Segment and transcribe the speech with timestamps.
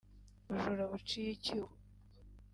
[0.49, 1.71] ubujura buciye icyuho